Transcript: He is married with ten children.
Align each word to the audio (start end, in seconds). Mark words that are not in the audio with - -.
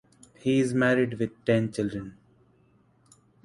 He 0.39 0.59
is 0.59 0.73
married 0.73 1.19
with 1.19 1.45
ten 1.45 1.71
children. 1.71 2.17